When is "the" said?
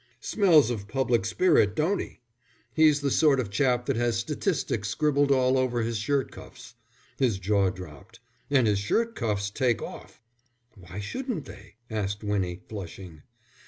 3.01-3.11